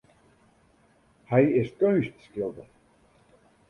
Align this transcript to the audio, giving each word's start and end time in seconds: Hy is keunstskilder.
Hy 1.29 1.41
is 1.61 1.71
keunstskilder. 1.79 2.69